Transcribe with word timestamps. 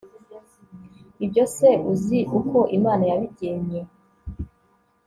ibyo 1.25 1.43
se 1.55 1.69
uzi 1.91 2.19
uko 2.37 2.57
imana 2.77 3.03
yabigennye 3.11 3.81